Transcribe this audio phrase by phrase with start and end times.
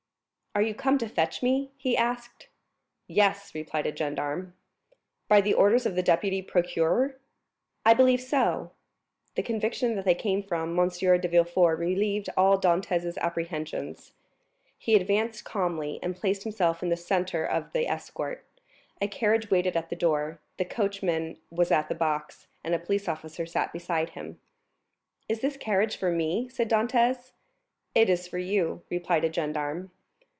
[0.53, 2.49] "Are you come to fetch me?" asked
[3.07, 3.13] he.
[3.13, 4.53] "Yes," replied a gendarme.
[5.29, 7.15] "By the orders of the deputy procureur?"
[7.85, 8.71] "I believe so."
[9.35, 10.89] The conviction that they came from M.
[10.89, 14.11] de Villefort relieved all Dantès' apprehensions;
[14.77, 18.43] he advanced calmly, and placed himself in the centre of the escort.
[18.99, 23.07] A carriage waited at the door, the coachman was on the box, and a police
[23.07, 24.37] officer sat beside him.
[25.29, 27.31] "Is this carriage for me?" said Dantès.
[27.95, 29.91] "It is for you," replied a gendarme.